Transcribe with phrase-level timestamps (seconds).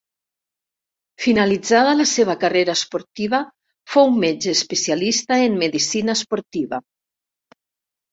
[1.23, 3.41] Finalitzada la seva carrera esportiva
[3.95, 6.81] fou metge especialista en medicina esportiva.